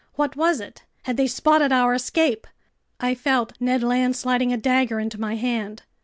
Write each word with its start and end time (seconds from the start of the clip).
What 0.15 0.35
was 0.35 0.59
it? 0.59 0.83
Had 1.03 1.15
they 1.15 1.27
spotted 1.27 1.71
our 1.71 1.93
escape? 1.93 2.47
I 2.99 3.13
felt 3.13 3.53
Ned 3.59 3.83
Land 3.83 4.15
sliding 4.15 4.51
a 4.51 4.57
dagger 4.57 4.99
into 4.99 5.21
my 5.21 5.35
hand. 5.35 5.83